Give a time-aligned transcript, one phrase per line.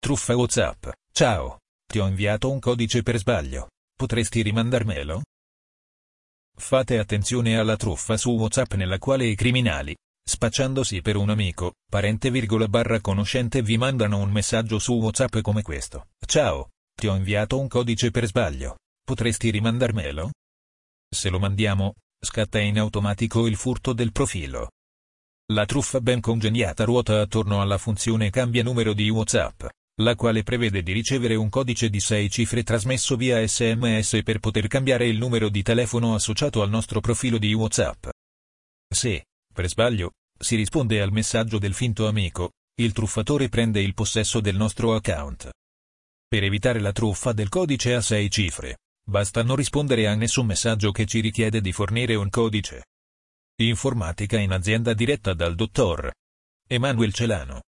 [0.00, 0.88] Truffa WhatsApp.
[1.12, 1.58] Ciao.
[1.84, 3.68] Ti ho inviato un codice per sbaglio.
[3.94, 5.22] Potresti rimandarmelo?
[6.56, 12.30] Fate attenzione alla truffa su WhatsApp nella quale i criminali, spacciandosi per un amico, parente
[12.30, 16.06] virgola barra conoscente vi mandano un messaggio su WhatsApp come questo.
[16.24, 16.70] Ciao.
[16.94, 18.78] Ti ho inviato un codice per sbaglio.
[19.04, 20.30] Potresti rimandarmelo?
[21.08, 24.70] Se lo mandiamo, scatta in automatico il furto del profilo.
[25.52, 29.64] La truffa ben congegnata ruota attorno alla funzione cambia numero di WhatsApp,
[30.00, 34.68] la quale prevede di ricevere un codice di 6 cifre trasmesso via SMS per poter
[34.68, 38.06] cambiare il numero di telefono associato al nostro profilo di WhatsApp.
[38.88, 44.40] Se, per sbaglio, si risponde al messaggio del finto amico, il truffatore prende il possesso
[44.40, 45.50] del nostro account.
[46.28, 50.92] Per evitare la truffa del codice a 6 cifre, basta non rispondere a nessun messaggio
[50.92, 52.84] che ci richiede di fornire un codice.
[53.60, 56.12] Informatica in azienda diretta dal dottor
[56.68, 57.62] Emanuel Celano.